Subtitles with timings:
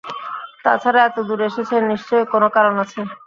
[0.63, 2.99] তা ছাড়া এত দূর এসেছেন, নিশ্চয়ই কোনো কারণ আছে।